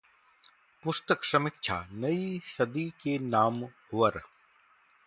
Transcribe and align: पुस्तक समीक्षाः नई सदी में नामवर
पुस्तक 0.83 1.23
समीक्षाः 1.23 1.85
नई 1.95 2.39
सदी 2.57 2.91
में 3.07 3.29
नामवर 3.29 4.21